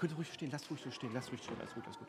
könnt 0.00 0.16
ruhig 0.16 0.32
stehen, 0.32 0.50
lasst 0.50 0.70
ruhig 0.70 0.80
so 0.82 0.90
stehen, 0.90 1.10
lasst 1.12 1.30
ruhig 1.30 1.42
stehen, 1.42 1.56
alles 1.60 1.74
gut, 1.74 1.84
alles 1.84 1.98
gut. 1.98 2.08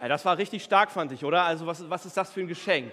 Ja, 0.00 0.08
das 0.08 0.24
war 0.24 0.36
richtig 0.36 0.62
stark, 0.64 0.90
fand 0.90 1.12
ich, 1.12 1.24
oder? 1.24 1.44
Also 1.44 1.66
was, 1.66 1.88
was 1.88 2.04
ist 2.04 2.16
das 2.16 2.32
für 2.32 2.40
ein 2.40 2.48
Geschenk? 2.48 2.92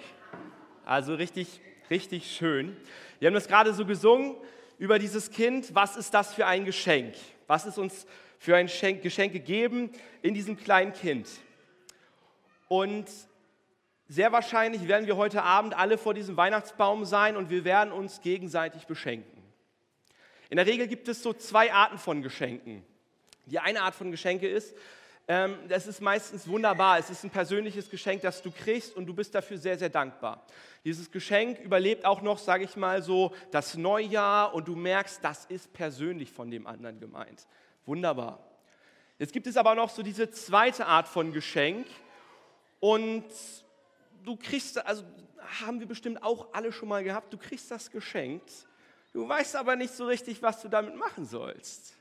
Also 0.85 1.15
richtig, 1.15 1.60
richtig 1.89 2.31
schön. 2.31 2.78
Wir 3.19 3.28
haben 3.28 3.33
das 3.33 3.47
gerade 3.47 3.74
so 3.74 3.85
gesungen 3.85 4.35
über 4.78 4.97
dieses 4.99 5.31
Kind. 5.31 5.76
Was 5.76 5.97
ist 5.97 6.13
das 6.13 6.33
für 6.33 6.46
ein 6.46 6.63
Geschenk? 6.63 7.15
Was 7.47 7.65
ist 7.65 7.78
uns 7.78 8.05
für 8.39 8.55
ein 8.55 8.67
Geschenk 8.67 9.33
gegeben 9.33 9.91
in 10.21 10.33
diesem 10.33 10.57
kleinen 10.57 10.93
Kind? 10.93 11.28
Und 12.67 13.09
sehr 14.07 14.31
wahrscheinlich 14.31 14.87
werden 14.87 15.07
wir 15.07 15.17
heute 15.17 15.43
Abend 15.43 15.73
alle 15.73 15.97
vor 15.97 16.13
diesem 16.13 16.38
Weihnachtsbaum 16.38 17.03
sein 17.03 17.35
und 17.35 17.49
wir 17.49 17.66
werden 17.66 17.91
uns 17.91 18.21
gegenseitig 18.21 18.85
beschenken. 18.85 19.41
In 20.52 20.58
der 20.58 20.66
Regel 20.66 20.86
gibt 20.88 21.08
es 21.08 21.23
so 21.23 21.32
zwei 21.32 21.72
Arten 21.72 21.98
von 21.98 22.22
Geschenken. 22.22 22.84
Die 23.46 23.58
eine 23.58 23.84
Art 23.84 23.96
von 23.96 24.12
Geschenke 24.12 24.50
ist, 24.50 24.76
ähm, 25.30 25.58
das 25.70 25.88
ist 25.88 26.02
meistens 26.02 26.46
wunderbar. 26.46 27.00
Es 27.00 27.09
ist 27.09 27.23
ein 27.23 27.30
persönliches 27.30 27.90
Geschenk, 27.90 28.22
das 28.22 28.42
du 28.42 28.52
kriegst 28.52 28.98
und 28.98 29.06
du 29.06 29.14
bist 29.14 29.34
dafür 29.34 29.58
sehr, 29.58 29.78
sehr 29.78 29.88
dankbar. 29.88 30.45
Dieses 30.84 31.09
Geschenk 31.09 31.58
überlebt 31.59 32.04
auch 32.04 32.22
noch, 32.22 32.38
sage 32.38 32.66
ich 32.66 32.76
mal 32.76 33.02
so, 33.02 33.34
das 33.52 33.78
Neujahr 33.78 34.54
und 34.54 34.68
du 34.68 34.76
merkst, 34.76 35.23
das 35.23 35.45
ist 35.45 35.72
persönlich 35.72 36.34
von 36.34 36.52
dem 36.52 36.68
anderen 36.68 37.00
gemeint. 37.00 37.48
Wunderbar. 37.86 38.45
Jetzt 39.20 39.31
gibt 39.31 39.48
es 39.48 39.56
aber 39.56 39.73
noch 39.73 39.90
so 39.90 40.04
diese 40.04 40.31
zweite 40.31 40.86
Art 40.86 41.08
von 41.08 41.31
Geschenk 41.31 41.88
und 42.81 43.23
du 44.26 44.36
kriegst, 44.36 44.86
also 44.86 45.06
haben 45.62 45.80
wir 45.80 45.88
bestimmt 45.88 46.22
auch 46.22 46.54
alle 46.54 46.73
schon 46.73 46.90
mal 46.90 47.06
gehabt, 47.06 47.31
du 47.31 47.38
kriegst 47.38 47.72
das 47.72 47.90
geschenkt, 47.90 48.68
du 49.14 49.28
weißt 49.28 49.56
aber 49.56 49.76
nicht 49.76 49.94
so 49.94 50.06
richtig, 50.06 50.42
was 50.42 50.62
du 50.62 50.70
damit 50.70 50.96
machen 50.96 51.26
sollst. 51.26 51.95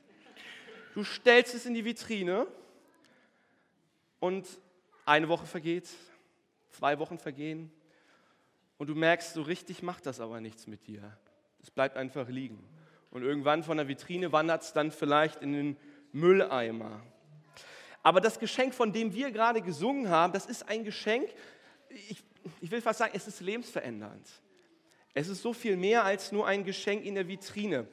Du 0.93 1.03
stellst 1.03 1.55
es 1.55 1.65
in 1.65 1.73
die 1.73 1.85
Vitrine 1.85 2.47
und 4.19 4.47
eine 5.05 5.29
Woche 5.29 5.45
vergeht, 5.45 5.89
zwei 6.69 6.99
Wochen 6.99 7.17
vergehen 7.17 7.71
und 8.77 8.87
du 8.87 8.95
merkst, 8.95 9.33
so 9.33 9.41
richtig 9.41 9.83
macht 9.83 10.05
das 10.05 10.19
aber 10.19 10.41
nichts 10.41 10.67
mit 10.67 10.87
dir. 10.87 11.17
Es 11.61 11.71
bleibt 11.71 11.95
einfach 11.97 12.27
liegen. 12.27 12.63
Und 13.11 13.23
irgendwann 13.23 13.63
von 13.63 13.77
der 13.77 13.87
Vitrine 13.87 14.31
wandert 14.31 14.63
es 14.63 14.73
dann 14.73 14.91
vielleicht 14.91 15.41
in 15.41 15.53
den 15.53 15.77
Mülleimer. 16.13 17.01
Aber 18.03 18.21
das 18.21 18.39
Geschenk, 18.39 18.73
von 18.73 18.91
dem 18.91 19.13
wir 19.13 19.31
gerade 19.31 19.61
gesungen 19.61 20.09
haben, 20.09 20.33
das 20.33 20.45
ist 20.45 20.67
ein 20.67 20.83
Geschenk, 20.83 21.29
ich, 21.89 22.23
ich 22.61 22.71
will 22.71 22.81
fast 22.81 22.99
sagen, 22.99 23.13
es 23.15 23.27
ist 23.27 23.41
lebensverändernd. 23.41 24.27
Es 25.13 25.27
ist 25.27 25.41
so 25.41 25.51
viel 25.51 25.75
mehr 25.75 26.05
als 26.05 26.31
nur 26.31 26.47
ein 26.47 26.63
Geschenk 26.63 27.03
in 27.03 27.15
der 27.15 27.27
Vitrine. 27.27 27.87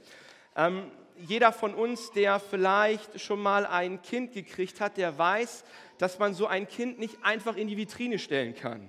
Ähm, 0.55 0.91
jeder 1.17 1.53
von 1.53 1.75
uns, 1.75 2.13
der 2.13 2.39
vielleicht 2.39 3.21
schon 3.21 3.41
mal 3.41 3.67
ein 3.67 4.03
Kind 4.03 4.33
gekriegt 4.33 4.81
hat, 4.81 4.97
der 4.97 5.19
weiß, 5.19 5.65
dass 5.99 6.21
man 6.21 6.33
so 6.33 6.47
ein 6.47 6.69
Kind 6.69 7.01
nicht 7.01 7.17
einfach 7.25 7.57
in 7.57 7.67
die 7.67 7.77
Vitrine 7.77 8.21
stellen 8.21 8.55
kann. 8.55 8.89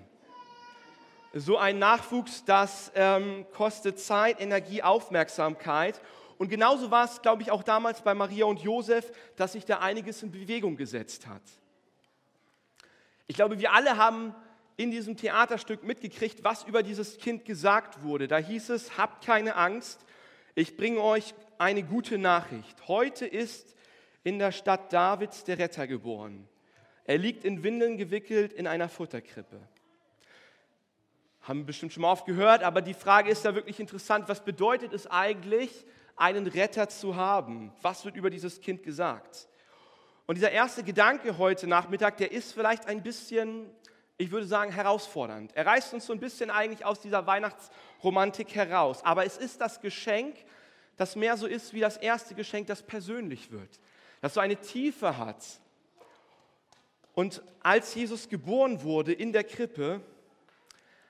So 1.34 1.58
ein 1.58 1.80
Nachwuchs, 1.80 2.44
das 2.46 2.92
ähm, 2.96 3.46
kostet 3.54 4.00
Zeit, 4.00 4.40
Energie, 4.40 4.84
Aufmerksamkeit. 4.84 6.00
Und 6.38 6.50
genauso 6.50 6.92
war 6.92 7.06
es, 7.06 7.22
glaube 7.22 7.42
ich, 7.42 7.52
auch 7.52 7.64
damals 7.64 8.02
bei 8.02 8.14
Maria 8.14 8.46
und 8.46 8.62
Josef, 8.62 9.12
dass 9.36 9.54
sich 9.54 9.66
da 9.66 9.80
einiges 9.80 10.22
in 10.22 10.32
Bewegung 10.32 10.76
gesetzt 10.76 11.28
hat. 11.28 11.42
Ich 13.28 13.36
glaube, 13.36 13.60
wir 13.60 13.74
alle 13.74 13.98
haben 13.98 14.34
in 14.80 14.92
diesem 14.92 15.18
Theaterstück 15.18 15.84
mitgekriegt, 15.84 16.46
was 16.46 16.64
über 16.64 16.84
dieses 16.84 17.18
Kind 17.18 17.44
gesagt 17.44 18.02
wurde. 18.02 18.30
Da 18.30 18.38
hieß 18.38 18.70
es, 18.70 18.98
habt 18.98 19.26
keine 19.26 19.58
Angst, 19.58 20.06
ich 20.56 20.78
bringe 20.78 21.02
euch 21.02 21.34
eine 21.58 21.84
gute 21.84 22.18
Nachricht. 22.18 22.88
Heute 22.88 23.26
ist 23.26 23.76
in 24.24 24.40
der 24.40 24.54
Stadt 24.54 24.94
Davids 24.94 25.44
der 25.44 25.58
Retter 25.58 25.86
geboren. 25.86 26.48
Er 27.04 27.18
liegt 27.18 27.44
in 27.44 27.62
Windeln 27.62 27.98
gewickelt 27.98 28.54
in 28.54 28.68
einer 28.68 28.88
Futterkrippe. 28.88 29.60
Haben 31.42 31.60
wir 31.60 31.66
bestimmt 31.66 31.92
schon 31.92 32.04
mal 32.04 32.14
oft 32.14 32.26
gehört, 32.26 32.64
aber 32.64 32.82
die 32.82 32.94
Frage 32.94 33.30
ist 33.30 33.44
da 33.44 33.56
wirklich 33.56 33.82
interessant. 33.82 34.30
Was 34.30 34.46
bedeutet 34.46 34.94
es 34.94 35.08
eigentlich, 35.08 35.86
einen 36.16 36.48
Retter 36.48 36.88
zu 36.88 37.18
haben? 37.18 37.74
Was 37.82 38.06
wird 38.06 38.16
über 38.16 38.30
dieses 38.30 38.62
Kind 38.62 38.84
gesagt? 38.84 39.50
Und 40.26 40.36
dieser 40.36 40.52
erste 40.52 40.84
Gedanke 40.84 41.38
heute 41.38 41.68
Nachmittag, 41.68 42.16
der 42.16 42.32
ist 42.32 42.54
vielleicht 42.54 42.86
ein 42.86 43.04
bisschen, 43.04 43.66
ich 44.20 44.32
würde 44.32 44.46
sagen, 44.46 44.72
herausfordernd. 44.72 45.56
Er 45.56 45.66
reißt 45.66 45.94
uns 45.94 46.06
so 46.06 46.12
ein 46.12 46.20
bisschen 46.20 46.50
eigentlich 46.52 46.84
aus 46.84 47.00
dieser 47.00 47.26
Weihnachtsromantik 47.26 48.54
heraus. 48.54 49.04
Aber 49.04 49.26
es 49.26 49.38
ist 49.38 49.62
das 49.62 49.80
Geschenk, 49.80 50.36
das 50.98 51.16
mehr 51.16 51.38
so 51.38 51.48
ist 51.48 51.74
wie 51.74 51.80
das 51.80 51.96
erste 51.96 52.36
Geschenk, 52.36 52.68
das 52.68 52.84
persönlich 52.84 53.50
wird. 53.50 53.80
Das 54.20 54.34
so 54.34 54.42
eine 54.42 54.58
Tiefe 54.58 55.18
hat, 55.18 55.42
und 57.14 57.42
als 57.62 57.96
Jesus 57.96 58.30
geboren 58.30 58.84
wurde 58.84 59.14
in 59.14 59.32
der 59.32 59.46
Krippe, 59.46 60.02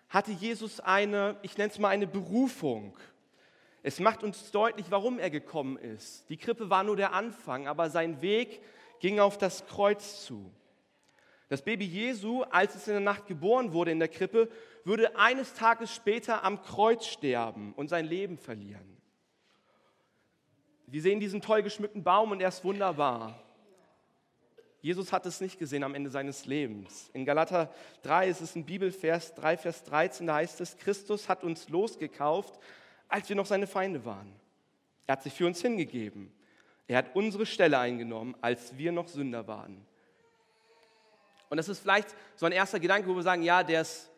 hatte 0.08 0.31
Jesus 0.31 0.80
eine, 0.80 1.36
ich 1.42 1.58
nenne 1.58 1.72
es 1.72 1.80
mal 1.80 1.90
eine 1.90 2.08
Berufung. 2.08 2.96
Es 3.81 4.00
macht 4.00 4.24
uns 4.24 4.52
deutlich, 4.52 4.88
warum 4.90 5.18
er 5.18 5.31
gekommen 5.31 5.78
ist. 5.78 6.30
Die 6.30 6.38
Krippe 6.38 6.69
war 6.69 6.84
nur 6.84 6.96
der 6.96 7.14
Anfang, 7.14 7.68
aber 7.68 7.90
sein 7.90 8.22
Weg 8.22 8.62
ging 9.00 9.19
auf 9.19 9.40
das 9.40 9.66
Kreuz 9.66 10.25
zu. 10.25 10.52
Das 11.50 11.64
Baby 11.64 11.86
Jesu, 11.86 12.44
als 12.44 12.76
es 12.76 12.88
in 12.88 12.94
der 12.94 13.02
Nacht 13.02 13.26
geboren 13.26 13.74
wurde 13.74 13.92
in 13.92 14.00
der 14.00 14.08
Krippe, 14.08 14.50
würde 14.84 15.18
eines 15.18 15.56
Tages 15.56 15.94
später 15.94 16.44
am 16.44 16.62
Kreuz 16.62 17.08
sterben 17.08 17.74
und 17.74 17.90
sein 17.90 18.06
Leben 18.06 18.38
verlieren. 18.38 18.98
Wir 20.86 21.02
sehen 21.02 21.20
diesen 21.20 21.42
toll 21.42 21.64
geschmückten 21.64 22.04
Baum 22.04 22.32
und 22.32 22.42
er 22.42 22.50
ist 22.50 22.64
wunderbar. 22.64 23.44
Jesus 24.82 25.12
hat 25.12 25.26
es 25.26 25.42
nicht 25.42 25.60
gesehen 25.60 25.84
am 25.84 25.96
Ende 25.96 26.10
seines 26.10 26.46
Lebens. 26.46 27.10
In 27.14 27.26
Galater 27.26 27.74
3 28.04 28.30
ist 28.30 28.42
es 28.42 28.56
ein 28.56 28.66
Bibelvers, 28.66 29.36
3 29.36 29.58
Vers 29.58 29.84
13, 29.84 30.28
da 30.28 30.36
heißt 30.36 30.62
es, 30.62 30.78
Christus 30.78 31.28
hat 31.28 31.44
uns 31.44 31.68
losgekauft, 31.70 32.60
als 33.08 33.28
wir 33.28 33.36
noch 33.36 33.46
seine 33.46 33.68
Feinde 33.68 34.06
waren. 34.06 34.31
Er 35.06 35.14
hat 35.14 35.24
sich 35.24 35.34
für 35.34 35.48
uns 35.48 35.62
hingegeben. 35.62 36.31
Er 36.88 37.00
hat 37.00 37.16
unsere 37.16 37.46
Stelle 37.46 37.78
eingenommen, 37.80 38.36
als 38.40 38.78
wir 38.78 38.92
noch 38.92 39.08
Sünder 39.08 39.48
waren. 39.48 39.86
Und 41.50 41.58
das 41.58 41.68
ist 41.68 41.80
vielleicht 41.80 42.10
so 42.36 42.46
ein 42.46 42.52
erster 42.52 42.80
Gedanke, 42.80 43.08
wo 43.10 43.16
wir 43.16 43.24
sagen, 43.24 43.44
ja, 43.44 43.64
der 43.64 43.82
ist 43.82 44.10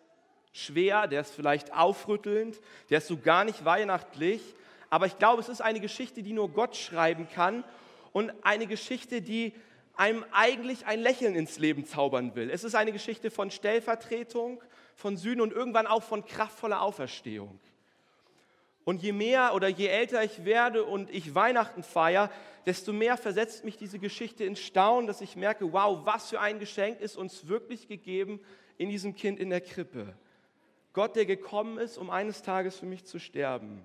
schwer, 0.52 1.08
der 1.08 1.22
ist 1.22 1.34
vielleicht 1.34 1.74
aufrüttelnd, 1.74 2.60
der 2.90 2.98
ist 2.98 3.08
so 3.08 3.18
gar 3.18 3.46
nicht 3.46 3.64
weihnachtlich. 3.64 4.42
Aber 4.90 5.06
ich 5.06 5.18
glaube, 5.18 5.42
es 5.42 5.50
ist 5.50 5.62
eine 5.62 5.80
Geschichte, 5.80 6.22
die 6.24 6.34
nur 6.34 6.50
Gott 6.50 6.76
schreiben 6.76 7.28
kann 7.34 7.64
und 8.12 8.34
eine 8.44 8.68
Geschichte, 8.68 9.22
die 9.22 9.54
einem 9.96 10.26
eigentlich 10.32 10.86
ein 10.86 11.00
Lächeln 11.00 11.36
ins 11.36 11.58
Leben 11.60 11.86
zaubern 11.86 12.36
will. 12.36 12.50
Es 12.50 12.64
ist 12.64 12.76
eine 12.76 12.92
Geschichte 12.92 13.32
von 13.32 13.52
Stellvertretung, 13.52 14.62
von 14.96 15.16
Sühne 15.16 15.44
und 15.44 15.54
irgendwann 15.54 15.88
auch 15.88 16.04
von 16.04 16.26
kraftvoller 16.26 16.82
Auferstehung. 16.82 17.60
Und 18.84 19.04
je 19.04 19.12
mehr 19.12 19.54
oder 19.54 19.68
je 19.68 19.88
älter 19.88 20.24
ich 20.24 20.44
werde 20.44 20.84
und 20.84 21.10
ich 21.12 21.36
Weihnachten 21.36 21.84
feiere, 21.84 22.32
desto 22.66 22.94
mehr 22.94 23.18
versetzt 23.18 23.64
mich 23.64 23.78
diese 23.78 24.00
Geschichte 24.00 24.44
in 24.44 24.56
Staunen, 24.56 25.08
dass 25.08 25.22
ich 25.22 25.36
merke, 25.36 25.72
wow, 25.72 26.00
was 26.06 26.30
für 26.30 26.40
ein 26.40 26.60
Geschenk 26.60 27.00
ist 27.00 27.16
uns 27.16 27.48
wirklich 27.48 27.88
gegeben 27.88 28.40
in 28.78 28.90
diesem 28.90 29.16
Kind 29.16 29.40
in 29.40 29.50
der 29.50 29.62
Krippe. 29.62 30.16
Gott, 30.94 31.16
der 31.16 31.26
gekommen 31.26 31.78
ist, 31.78 31.98
um 31.98 32.10
eines 32.10 32.42
Tages 32.42 32.78
für 32.78 32.86
mich 32.86 33.06
zu 33.06 33.20
sterben. 33.20 33.84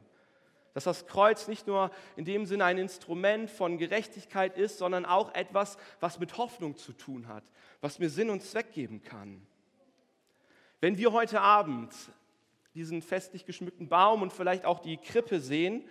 Dass 0.75 0.84
das 0.84 1.07
Kreuz 1.07 1.49
nicht 1.49 1.67
nur 1.67 1.91
in 2.17 2.25
dem 2.25 2.45
Sinne 2.45 2.65
ein 2.65 2.78
Instrument 2.78 3.51
von 3.51 3.78
Gerechtigkeit 3.78 4.59
ist, 4.59 4.78
sondern 4.78 5.07
auch 5.07 5.34
etwas, 5.34 5.78
was 6.01 6.19
mit 6.19 6.37
Hoffnung 6.37 6.77
zu 6.77 6.93
tun 6.93 7.28
hat, 7.28 7.45
was 7.81 7.99
mir 7.99 8.11
Sinn 8.11 8.31
und 8.31 8.43
Zweck 8.43 8.73
geben 8.73 9.03
kann. 9.03 9.47
Wenn 10.81 10.99
wir 10.99 11.13
heute 11.13 11.41
Abend 11.41 11.95
diesen 12.77 13.03
festlich 13.03 13.45
geschmückten 13.45 13.89
Baum 13.89 14.23
und 14.23 14.33
vielleicht 14.33 14.65
auch 14.65 14.79
die 14.79 14.99
Krippe 14.99 15.41
sehen, 15.41 15.89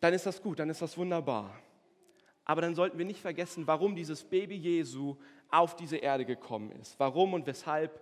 dann 0.00 0.14
ist 0.14 0.26
das 0.26 0.42
gut, 0.42 0.58
dann 0.58 0.70
ist 0.70 0.80
das 0.80 0.96
wunderbar. 0.96 1.58
Aber 2.44 2.60
dann 2.60 2.74
sollten 2.74 2.98
wir 2.98 3.04
nicht 3.04 3.20
vergessen, 3.20 3.66
warum 3.66 3.94
dieses 3.94 4.24
Baby 4.24 4.56
Jesu 4.56 5.16
auf 5.50 5.76
diese 5.76 5.96
Erde 5.96 6.24
gekommen 6.24 6.72
ist, 6.72 6.98
warum 6.98 7.34
und 7.34 7.46
weshalb 7.46 8.00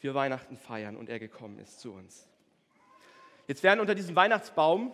wir 0.00 0.14
Weihnachten 0.14 0.56
feiern 0.56 0.96
und 0.96 1.08
er 1.08 1.18
gekommen 1.18 1.58
ist 1.58 1.80
zu 1.80 1.92
uns. 1.92 2.28
Jetzt 3.46 3.62
werden 3.62 3.80
unter 3.80 3.94
diesem 3.94 4.16
Weihnachtsbaum 4.16 4.92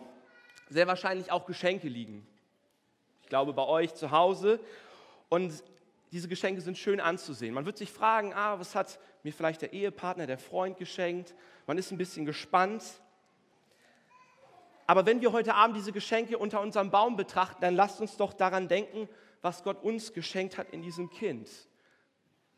sehr 0.69 0.87
wahrscheinlich 0.87 1.31
auch 1.31 1.45
Geschenke 1.45 1.87
liegen. 1.87 2.27
Ich 3.23 3.29
glaube 3.29 3.53
bei 3.53 3.65
euch 3.65 3.95
zu 3.95 4.11
Hause. 4.11 4.59
Und 5.29 5.63
diese 6.11 6.27
Geschenke 6.27 6.61
sind 6.61 6.77
schön 6.77 6.99
anzusehen. 6.99 7.53
Man 7.53 7.65
wird 7.65 7.77
sich 7.77 7.91
fragen, 7.91 8.33
ah, 8.33 8.59
was 8.59 8.75
hat 8.75 8.99
mir 9.23 9.31
vielleicht 9.31 9.61
der 9.61 9.73
Ehepartner, 9.73 10.25
der 10.25 10.39
Freund 10.39 10.77
geschenkt? 10.77 11.35
Man 11.67 11.77
ist 11.77 11.91
ein 11.91 11.97
bisschen 11.97 12.25
gespannt. 12.25 12.83
Aber 14.87 15.05
wenn 15.05 15.21
wir 15.21 15.31
heute 15.31 15.53
Abend 15.53 15.77
diese 15.77 15.91
Geschenke 15.91 16.37
unter 16.37 16.61
unserem 16.61 16.89
Baum 16.89 17.15
betrachten, 17.15 17.61
dann 17.61 17.75
lasst 17.75 18.01
uns 18.01 18.17
doch 18.17 18.33
daran 18.33 18.67
denken, 18.67 19.07
was 19.41 19.63
Gott 19.63 19.83
uns 19.83 20.13
geschenkt 20.13 20.57
hat 20.57 20.71
in 20.71 20.81
diesem 20.81 21.11
Kind. 21.11 21.47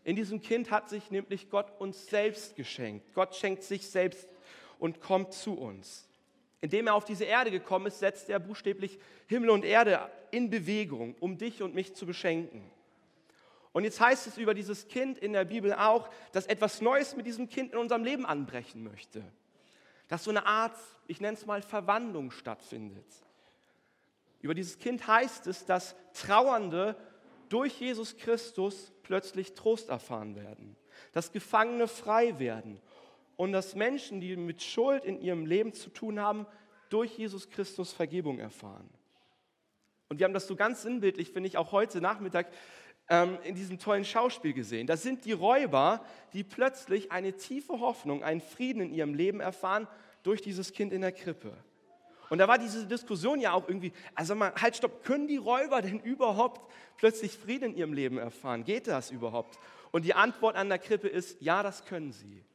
In 0.03 0.15
diesem 0.15 0.41
Kind 0.41 0.71
hat 0.71 0.89
sich 0.89 1.11
nämlich 1.11 1.49
Gott 1.49 1.79
uns 1.79 2.07
selbst 2.07 2.55
geschenkt. 2.55 3.13
Gott 3.13 3.35
schenkt 3.35 3.63
sich 3.63 3.87
selbst 3.87 4.29
und 4.79 5.01
kommt 5.01 5.33
zu 5.33 5.59
uns. 5.59 6.07
Indem 6.61 6.87
er 6.87 6.95
auf 6.95 7.05
diese 7.05 7.25
Erde 7.25 7.51
gekommen 7.51 7.87
ist, 7.87 7.99
setzt 7.99 8.29
er 8.29 8.39
buchstäblich 8.39 8.97
Himmel 9.27 9.49
und 9.49 9.65
Erde 9.65 10.09
in 10.31 10.49
Bewegung, 10.49 11.15
um 11.19 11.37
dich 11.37 11.61
und 11.61 11.75
mich 11.75 11.95
zu 11.95 12.05
beschenken. 12.05 12.63
Und 13.73 13.83
jetzt 13.83 13.99
heißt 13.99 14.27
es 14.27 14.37
über 14.37 14.53
dieses 14.53 14.87
Kind 14.87 15.17
in 15.17 15.33
der 15.33 15.45
Bibel 15.45 15.73
auch, 15.73 16.09
dass 16.33 16.45
etwas 16.45 16.81
Neues 16.81 17.15
mit 17.15 17.25
diesem 17.25 17.47
Kind 17.47 17.71
in 17.71 17.77
unserem 17.77 18.03
Leben 18.03 18.25
anbrechen 18.25 18.83
möchte. 18.83 19.23
Dass 20.07 20.25
so 20.25 20.31
eine 20.31 20.45
Art, 20.45 20.77
ich 21.07 21.21
nenne 21.21 21.37
es 21.37 21.45
mal, 21.45 21.61
Verwandlung 21.61 22.31
stattfindet. 22.31 23.05
Über 24.41 24.53
dieses 24.53 24.77
Kind 24.77 25.07
heißt 25.07 25.47
es, 25.47 25.65
dass 25.65 25.95
Trauernde 26.13 26.97
durch 27.47 27.79
Jesus 27.79 28.17
Christus 28.17 28.91
plötzlich 29.03 29.53
Trost 29.53 29.89
erfahren 29.89 30.35
werden, 30.35 30.75
dass 31.13 31.31
Gefangene 31.31 31.87
frei 31.87 32.39
werden 32.39 32.81
und 33.37 33.51
dass 33.51 33.75
Menschen, 33.75 34.19
die 34.19 34.35
mit 34.35 34.61
Schuld 34.61 35.05
in 35.05 35.21
ihrem 35.21 35.45
Leben 35.45 35.73
zu 35.73 35.89
tun 35.89 36.19
haben, 36.19 36.45
durch 36.89 37.17
Jesus 37.17 37.49
Christus 37.49 37.93
Vergebung 37.93 38.39
erfahren. 38.39 38.89
Und 40.09 40.19
wir 40.19 40.25
haben 40.25 40.33
das 40.33 40.47
so 40.47 40.55
ganz 40.55 40.81
sinnbildlich, 40.81 41.31
finde 41.31 41.47
ich, 41.47 41.57
auch 41.57 41.71
heute 41.71 42.01
Nachmittag 42.01 42.47
ähm, 43.11 43.37
in 43.43 43.55
diesem 43.55 43.77
tollen 43.77 44.05
Schauspiel 44.05 44.53
gesehen. 44.53 44.87
Das 44.87 45.03
sind 45.03 45.25
die 45.25 45.33
Räuber, 45.33 46.03
die 46.31 46.45
plötzlich 46.45 47.11
eine 47.11 47.33
tiefe 47.33 47.81
Hoffnung, 47.81 48.23
einen 48.23 48.39
Frieden 48.39 48.81
in 48.81 48.93
ihrem 48.93 49.13
Leben 49.13 49.41
erfahren 49.41 49.85
durch 50.23 50.41
dieses 50.41 50.71
Kind 50.71 50.93
in 50.93 51.01
der 51.01 51.11
Krippe. 51.11 51.51
Und 52.29 52.37
da 52.37 52.47
war 52.47 52.57
diese 52.57 52.87
Diskussion 52.87 53.41
ja 53.41 53.51
auch 53.51 53.67
irgendwie, 53.67 53.91
also 54.15 54.33
mal, 54.33 54.53
halt 54.55 54.77
stopp, 54.77 55.03
können 55.03 55.27
die 55.27 55.35
Räuber 55.35 55.81
denn 55.81 55.99
überhaupt 55.99 56.71
plötzlich 56.95 57.33
Frieden 57.37 57.71
in 57.71 57.75
ihrem 57.75 57.91
Leben 57.91 58.17
erfahren? 58.17 58.63
Geht 58.63 58.87
das 58.87 59.11
überhaupt? 59.11 59.59
Und 59.91 60.05
die 60.05 60.13
Antwort 60.13 60.55
an 60.55 60.69
der 60.69 60.79
Krippe 60.79 61.09
ist, 61.09 61.41
ja, 61.41 61.61
das 61.63 61.83
können 61.83 62.13
sie. 62.13 62.45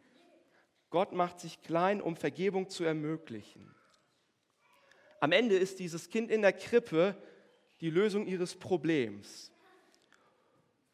Gott 0.88 1.12
macht 1.12 1.38
sich 1.38 1.60
klein, 1.60 2.00
um 2.00 2.16
Vergebung 2.16 2.70
zu 2.70 2.82
ermöglichen. 2.84 3.74
Am 5.20 5.32
Ende 5.32 5.56
ist 5.56 5.80
dieses 5.80 6.08
Kind 6.08 6.30
in 6.30 6.40
der 6.40 6.54
Krippe 6.54 7.14
die 7.82 7.90
Lösung 7.90 8.26
ihres 8.26 8.54
Problems. 8.54 9.52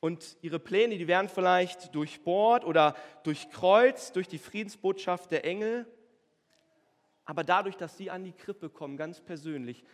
Und 0.03 0.37
ihre 0.43 0.59
Pläne, 0.59 0.99
die 0.99 1.07
werden 1.07 1.29
vielleicht 1.29 1.95
durchbohrt 1.95 2.65
oder 2.65 2.97
durchkreuzt 3.23 4.17
durch 4.17 4.27
die 4.27 4.39
Friedensbotschaft 4.39 5.31
der 5.31 5.45
Engel. 5.45 5.87
Aber 7.25 7.45
dadurch, 7.45 7.77
dass 7.77 7.97
sie 7.97 8.11
an 8.11 8.25
die 8.25 8.33
Krippe 8.33 8.69
kommen, 8.69 8.97
ganz 8.97 9.21
persönlich, 9.21 9.85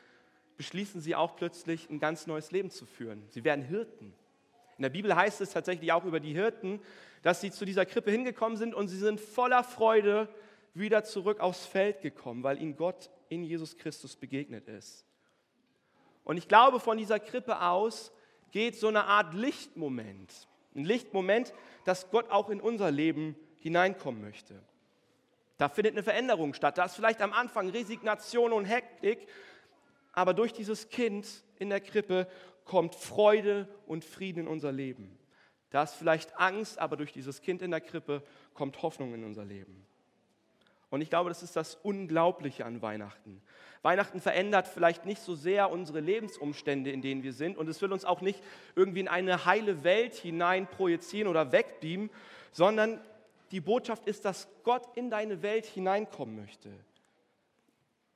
beschließen 0.56 1.02
sie 1.02 1.14
auch 1.14 1.37
plötzlich 1.37 1.90
ein 1.90 1.99
ganz 1.99 2.26
neues 2.26 2.52
Leben 2.52 2.70
zu 2.70 2.87
führen. 2.87 3.22
Sie 3.28 3.44
werden 3.44 3.62
Hirten. 3.62 4.14
In 4.78 4.82
der 4.82 4.88
Bibel 4.88 5.14
heißt 5.14 5.43
es 5.43 5.50
tatsächlich 5.50 5.93
auch 5.93 6.06
über 6.06 6.20
die 6.20 6.32
Hirten, 6.32 6.81
dass 7.20 7.43
sie 7.43 7.50
zu 7.50 7.66
dieser 7.66 7.84
Krippe 7.84 8.11
hingekommen 8.11 8.56
sind 8.56 8.75
und 8.75 8.88
sie 8.88 8.96
sind 8.96 9.20
voller 9.20 9.62
Freude 9.62 10.26
wieder 10.72 11.04
zurück 11.04 11.38
aufs 11.40 11.66
Feld 11.66 12.00
gekommen, 12.00 12.43
weil 12.43 12.62
ihnen 12.62 12.76
Gott 12.76 13.11
in 13.28 13.44
Jesus 13.44 13.76
Christus 13.76 14.16
begegnet 14.16 14.69
ist. 14.69 15.04
Und 16.25 16.38
ich 16.38 16.49
glaube, 16.49 16.81
von 16.81 16.96
dieser 16.96 17.20
Krippe 17.20 17.61
aus 17.61 18.11
geht 18.50 18.77
so 18.77 18.89
eine 18.89 19.05
Art 19.05 19.35
Lichtmoment. 19.35 20.49
Ein 20.75 20.85
Lichtmoment, 20.85 21.53
dass 21.85 22.11
Gott 22.11 22.31
auch 22.31 22.50
in 22.50 22.61
unser 22.61 22.91
Leben 22.91 23.37
hineinkommen 23.56 24.21
möchte. 24.21 24.62
Da 25.56 25.69
findet 25.69 25.95
eine 25.95 26.03
Veränderung 26.05 26.55
statt. 26.55 26.79
Da 26.79 26.85
ist 26.85 26.95
vielleicht 26.95 27.21
am 27.21 27.33
Anfang 27.33 27.69
Resignation 27.71 28.53
und 28.53 28.65
Hektik, 28.65 29.27
aber 30.12 30.35
durch 30.35 30.53
dieses 30.53 30.89
Kind 30.89 31.27
in 31.59 31.71
der 31.71 31.81
Krippe 31.81 32.29
kommt 32.65 32.95
Freude 32.95 33.69
und 33.87 34.05
Frieden 34.05 34.41
in 34.41 34.49
unser 34.49 34.71
Leben. 34.71 35.19
Da 35.71 35.83
ist 35.83 35.95
vielleicht 35.95 36.39
Angst, 36.39 36.79
aber 36.79 36.97
durch 36.97 37.12
dieses 37.12 37.41
Kind 37.41 37.62
in 37.62 37.73
der 37.73 37.81
Krippe 37.81 38.23
kommt 38.55 38.81
Hoffnung 38.83 39.15
in 39.15 39.25
unser 39.25 39.45
Leben. 39.45 39.88
Und 40.90 41.00
ich 41.00 41.11
glaube, 41.11 41.29
das 41.29 41.43
ist 41.43 41.56
das 41.56 41.75
Unglaubliche 41.75 42.64
an 42.64 42.81
Weihnachten. 42.81 43.43
Weihnachten 43.82 44.20
verändert 44.20 44.67
vielleicht 44.67 45.06
nicht 45.06 45.23
so 45.23 45.35
sehr 45.35 45.70
unsere 45.70 46.00
Lebensumstände, 46.00 46.90
in 46.90 47.02
denen 47.02 47.23
wir 47.23 47.32
sind. 47.32 47.56
Und 47.56 47.69
es 47.69 47.81
will 47.81 47.93
uns 47.93 48.05
auch 48.05 48.20
nicht 48.20 48.43
irgendwie 48.75 49.00
in 49.00 49.08
eine 49.08 49.44
heile 49.44 49.85
Welt 49.85 50.14
hinein 50.14 50.67
projizieren 50.67 51.29
oder 51.29 51.52
wegbeamen, 51.52 52.11
sondern 52.52 53.00
die 53.50 53.61
Botschaft 53.61 54.06
ist, 54.06 54.25
dass 54.25 54.49
Gott 54.64 54.82
in 54.96 55.11
deine 55.11 55.43
Welt 55.43 55.67
hineinkommen 55.67 56.37
möchte. 56.37 56.70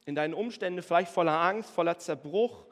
In 0.04 0.14
deine 0.14 0.34
Umstände 0.34 0.82
vielleicht 0.82 1.12
voller 1.12 1.40
Angst, 1.40 1.70
voller 1.70 1.98
Zerbruch, 1.98 2.64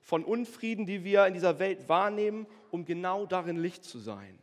von 0.00 0.24
Unfrieden, 0.24 0.86
die 0.86 1.04
wir 1.04 1.26
in 1.26 1.34
dieser 1.34 1.58
Welt 1.58 1.88
wahrnehmen, 1.88 2.46
um 2.70 2.84
genau 2.84 3.26
darin 3.26 3.56
Licht 3.56 3.84
zu 3.84 3.98
sein. 3.98 4.38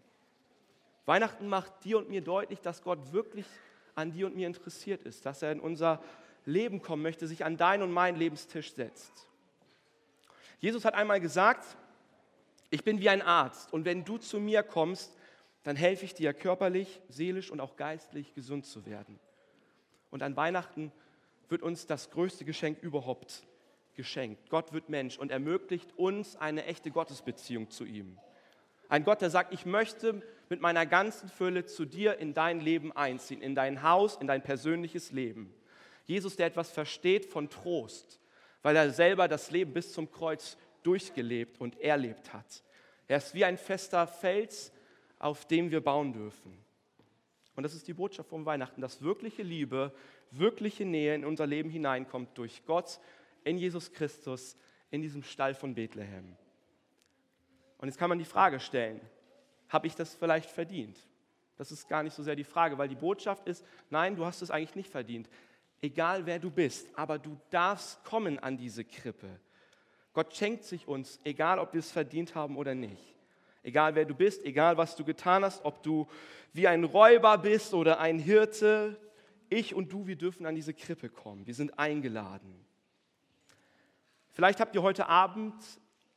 Weihnachten 1.05 1.47
macht 1.47 1.85
dir 1.85 1.97
und 1.97 2.09
mir 2.09 2.21
deutlich, 2.21 2.59
dass 2.61 2.83
Gott 2.83 3.13
wirklich 3.13 3.45
an 3.95 4.11
dir 4.11 4.27
und 4.27 4.35
mir 4.35 4.47
interessiert 4.47 5.03
ist, 5.03 5.25
dass 5.25 5.41
er 5.41 5.51
in 5.51 5.59
unser 5.59 6.01
Leben 6.45 6.81
kommen 6.81 7.01
möchte, 7.01 7.27
sich 7.27 7.43
an 7.43 7.57
deinen 7.57 7.83
und 7.83 7.91
meinen 7.91 8.17
Lebenstisch 8.17 8.73
setzt. 8.73 9.27
Jesus 10.59 10.85
hat 10.85 10.93
einmal 10.93 11.19
gesagt, 11.19 11.65
ich 12.69 12.83
bin 12.83 12.99
wie 12.99 13.09
ein 13.09 13.21
Arzt 13.21 13.71
und 13.73 13.85
wenn 13.85 14.03
du 14.03 14.17
zu 14.17 14.39
mir 14.39 14.63
kommst, 14.63 15.15
dann 15.63 15.75
helfe 15.75 16.05
ich 16.05 16.13
dir 16.13 16.33
körperlich, 16.33 17.01
seelisch 17.09 17.49
und 17.49 17.59
auch 17.59 17.75
geistlich 17.75 18.33
gesund 18.35 18.65
zu 18.65 18.85
werden. 18.85 19.19
Und 20.11 20.21
an 20.21 20.35
Weihnachten 20.35 20.91
wird 21.49 21.63
uns 21.63 21.87
das 21.87 22.11
größte 22.11 22.45
Geschenk 22.45 22.81
überhaupt 22.81 23.43
geschenkt. 23.95 24.49
Gott 24.49 24.73
wird 24.73 24.89
Mensch 24.89 25.17
und 25.17 25.31
ermöglicht 25.31 25.97
uns 25.97 26.35
eine 26.35 26.65
echte 26.65 26.91
Gottesbeziehung 26.91 27.69
zu 27.69 27.85
ihm. 27.85 28.17
Ein 28.89 29.03
Gott, 29.03 29.21
der 29.21 29.29
sagt, 29.29 29.53
ich 29.53 29.65
möchte 29.65 30.21
mit 30.49 30.61
meiner 30.61 30.85
ganzen 30.85 31.29
Fülle 31.29 31.65
zu 31.65 31.85
dir 31.85 32.17
in 32.17 32.33
dein 32.33 32.59
Leben 32.59 32.91
einziehen, 32.91 33.41
in 33.41 33.55
dein 33.55 33.83
Haus, 33.83 34.17
in 34.17 34.27
dein 34.27 34.41
persönliches 34.41 35.11
Leben. 35.11 35.53
Jesus, 36.05 36.35
der 36.35 36.47
etwas 36.47 36.71
versteht 36.71 37.25
von 37.25 37.49
Trost, 37.49 38.19
weil 38.61 38.75
er 38.75 38.91
selber 38.91 39.27
das 39.27 39.51
Leben 39.51 39.73
bis 39.73 39.91
zum 39.93 40.11
Kreuz 40.11 40.57
durchgelebt 40.83 41.59
und 41.59 41.79
erlebt 41.79 42.33
hat. 42.33 42.63
Er 43.07 43.17
ist 43.17 43.33
wie 43.33 43.45
ein 43.45 43.57
fester 43.57 44.07
Fels, 44.07 44.71
auf 45.19 45.45
dem 45.45 45.71
wir 45.71 45.81
bauen 45.81 46.13
dürfen. 46.13 46.57
Und 47.55 47.63
das 47.63 47.73
ist 47.73 47.87
die 47.87 47.93
Botschaft 47.93 48.29
von 48.29 48.45
Weihnachten, 48.45 48.81
dass 48.81 49.01
wirkliche 49.01 49.41
Liebe, 49.41 49.93
wirkliche 50.31 50.85
Nähe 50.85 51.15
in 51.15 51.25
unser 51.25 51.47
Leben 51.47 51.69
hineinkommt 51.69 52.37
durch 52.37 52.65
Gott 52.65 52.99
in 53.43 53.57
Jesus 53.57 53.91
Christus 53.93 54.57
in 54.91 55.01
diesem 55.01 55.23
Stall 55.23 55.55
von 55.55 55.73
Bethlehem. 55.73 56.35
Und 57.77 57.87
jetzt 57.87 57.97
kann 57.97 58.09
man 58.09 58.19
die 58.19 58.25
Frage 58.25 58.59
stellen, 58.59 58.99
habe 59.69 59.87
ich 59.87 59.95
das 59.95 60.15
vielleicht 60.15 60.49
verdient? 60.49 60.97
Das 61.57 61.71
ist 61.71 61.87
gar 61.87 62.03
nicht 62.03 62.13
so 62.13 62.23
sehr 62.23 62.35
die 62.35 62.43
Frage, 62.43 62.77
weil 62.77 62.87
die 62.87 62.95
Botschaft 62.95 63.47
ist, 63.47 63.65
nein, 63.89 64.15
du 64.15 64.25
hast 64.25 64.41
es 64.41 64.51
eigentlich 64.51 64.75
nicht 64.75 64.89
verdient. 64.89 65.29
Egal 65.81 66.25
wer 66.25 66.39
du 66.39 66.49
bist, 66.49 66.87
aber 66.95 67.17
du 67.19 67.37
darfst 67.49 68.03
kommen 68.03 68.39
an 68.39 68.57
diese 68.57 68.83
Krippe. 68.83 69.39
Gott 70.13 70.35
schenkt 70.35 70.63
sich 70.63 70.87
uns, 70.87 71.19
egal 71.23 71.59
ob 71.59 71.73
wir 71.73 71.79
es 71.79 71.91
verdient 71.91 72.35
haben 72.35 72.57
oder 72.57 72.73
nicht. 72.73 73.15
Egal 73.63 73.95
wer 73.95 74.05
du 74.05 74.13
bist, 74.13 74.43
egal 74.45 74.77
was 74.77 74.95
du 74.95 75.03
getan 75.03 75.43
hast, 75.43 75.65
ob 75.65 75.81
du 75.83 76.07
wie 76.53 76.67
ein 76.67 76.83
Räuber 76.83 77.37
bist 77.37 77.73
oder 77.73 77.99
ein 77.99 78.19
Hirte, 78.19 78.97
ich 79.49 79.73
und 79.73 79.91
du, 79.91 80.07
wir 80.07 80.15
dürfen 80.15 80.45
an 80.45 80.55
diese 80.55 80.73
Krippe 80.73 81.09
kommen. 81.09 81.45
Wir 81.45 81.53
sind 81.53 81.77
eingeladen. 81.77 82.65
Vielleicht 84.31 84.59
habt 84.59 84.75
ihr 84.75 84.81
heute 84.81 85.07
Abend 85.07 85.55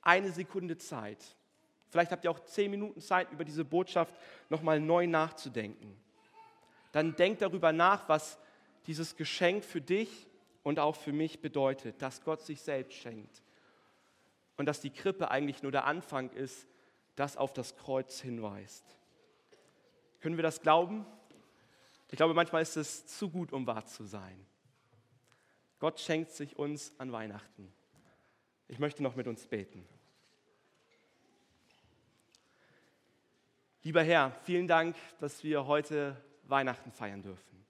eine 0.03 0.31
Sekunde 0.31 0.77
Zeit, 0.77 1.37
Vielleicht 1.91 2.13
habt 2.13 2.25
ihr 2.25 2.31
auch 2.31 2.41
zehn 2.45 2.71
Minuten 2.71 3.01
Zeit, 3.01 3.31
über 3.33 3.45
diese 3.45 3.65
Botschaft 3.65 4.15
nochmal 4.51 4.81
neu 4.81 5.07
nachzudenken. 5.07 5.97
Dann 6.93 7.17
denkt 7.17 7.43
darüber 7.43 7.73
nach, 7.73 8.09
was 8.09 8.39
dieses 8.87 9.17
Geschenk 9.17 9.65
für 9.65 9.81
dich 9.81 10.27
und 10.63 10.79
auch 10.79 10.97
für 10.97 11.13
mich 11.13 11.41
bedeutet, 11.41 12.01
dass 12.03 12.23
Gott 12.23 12.43
sich 12.43 12.61
selbst 12.61 12.95
schenkt. 12.99 13.43
Und 14.57 14.67
dass 14.67 14.81
die 14.81 14.91
Krippe 14.91 15.31
eigentlich 15.31 15.63
nur 15.63 15.73
der 15.73 15.85
Anfang 15.85 16.31
ist, 16.31 16.67
das 17.17 17.37
auf 17.37 17.53
das 17.53 17.77
Kreuz 17.77 18.21
hinweist. 18.21 18.85
Können 20.21 20.37
wir 20.37 20.43
das 20.43 20.61
glauben? 20.61 21.07
Ich 22.11 22.17
glaube, 22.17 22.35
manchmal 22.35 22.63
ist 22.63 22.77
es 22.77 23.07
zu 23.07 23.31
gut, 23.31 23.53
um 23.53 23.67
wahr 23.67 23.87
zu 23.87 24.05
sein. 24.05 24.47
Gott 25.79 26.01
schenkt 26.01 26.33
sich 26.33 26.59
uns 26.59 26.93
an 26.99 27.13
Weihnachten. 27.13 27.73
Ich 28.67 28.79
möchte 28.79 29.03
noch 29.03 29.15
mit 29.15 29.27
uns 29.27 29.47
beten. 29.47 29.87
Lieber 33.83 34.03
Herr, 34.03 34.33
vielen 34.45 34.67
Dank, 34.67 34.97
dass 35.21 35.45
wir 35.45 35.67
heute 35.67 36.17
Weihnachten 36.45 36.91
feiern 36.91 37.23
dürfen. 37.23 37.65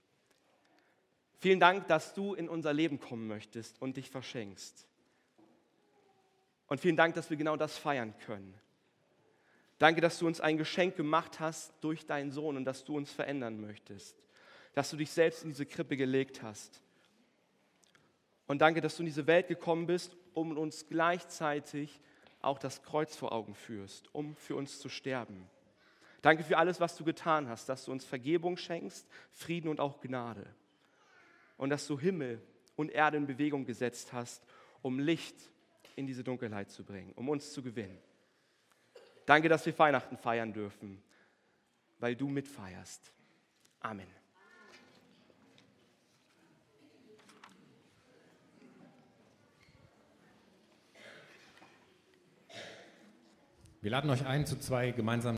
Vielen 1.41 1.61
Dank, 1.61 1.87
dass 1.87 2.15
du 2.15 2.35
in 2.35 2.49
unser 2.49 2.73
Leben 2.73 2.99
kommen 2.99 3.29
möchtest 3.29 3.81
und 3.81 3.97
dich 3.97 4.11
verschenkst. 4.11 4.87
Und 6.67 6.81
vielen 6.81 6.97
Dank, 6.97 7.15
dass 7.15 7.31
wir 7.31 7.37
genau 7.37 7.57
das 7.57 7.79
feiern 7.79 8.15
können. 8.27 8.55
Danke, 9.79 10.01
dass 10.01 10.19
du 10.19 10.27
uns 10.27 10.41
ein 10.41 10.59
Geschenk 10.59 10.97
gemacht 10.97 11.39
hast 11.39 11.73
durch 11.81 12.05
deinen 12.07 12.33
Sohn 12.33 12.57
und 12.57 12.65
dass 12.65 12.85
du 12.85 12.97
uns 12.97 13.13
verändern 13.13 13.61
möchtest. 13.61 14.17
Dass 14.75 14.91
du 14.91 14.97
dich 14.97 15.11
selbst 15.11 15.45
in 15.45 15.51
diese 15.51 15.67
Krippe 15.67 15.97
gelegt 15.97 16.43
hast. 16.43 16.83
Und 18.47 18.61
danke, 18.61 18.81
dass 18.81 18.97
du 18.97 19.03
in 19.03 19.07
diese 19.07 19.27
Welt 19.27 19.47
gekommen 19.47 19.87
bist, 19.87 20.17
um 20.35 20.57
uns 20.57 20.87
gleichzeitig 20.89 22.01
auch 22.41 22.59
das 22.59 22.83
Kreuz 22.83 23.15
vor 23.15 23.33
Augen 23.33 23.55
führst, 23.55 24.13
um 24.13 24.35
für 24.37 24.57
uns 24.57 24.81
zu 24.81 24.89
sterben. 24.89 25.49
Danke 26.23 26.43
für 26.43 26.59
alles, 26.59 26.81
was 26.81 26.97
du 26.97 27.05
getan 27.05 27.49
hast, 27.49 27.69
dass 27.69 27.85
du 27.85 27.93
uns 27.93 28.05
Vergebung 28.05 28.57
schenkst, 28.57 29.07
Frieden 29.33 29.69
und 29.69 29.81
auch 29.81 30.01
Gnade. 30.01 30.47
Und 31.57 31.71
dass 31.71 31.87
du 31.87 31.99
Himmel 31.99 32.43
und 32.77 32.91
Erde 32.91 33.17
in 33.17 33.27
Bewegung 33.27 33.65
gesetzt 33.65 34.13
hast, 34.13 34.45
um 34.83 34.99
Licht 34.99 35.37
in 35.97 36.07
diese 36.07 36.25
Dunkelheit 36.25 36.71
zu 36.71 36.85
bringen, 36.85 37.13
um 37.15 37.29
uns 37.29 37.53
zu 37.53 37.63
gewinnen. 37.63 37.99
Danke, 39.27 39.49
dass 39.49 39.67
wir 39.67 39.79
Weihnachten 39.79 40.17
feiern 40.17 40.53
dürfen, 40.53 41.03
weil 41.99 42.17
du 42.17 42.29
mitfeierst. 42.29 43.13
Amen. 43.81 44.07
Wir 53.81 53.93
laden 53.93 54.11
euch 54.11 54.27
ein 54.27 54.45
zu 54.45 54.59
zwei 54.59 54.91
gemeinsamen 54.91 55.27